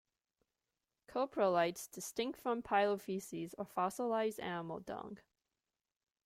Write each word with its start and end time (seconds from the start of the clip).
Coprolites, 1.05 1.85
distinct 1.85 2.39
from 2.41 2.63
"paleofaeces", 2.63 3.53
are 3.59 3.65
fossilized 3.65 4.39
animal 4.39 4.79
dung. 4.79 5.19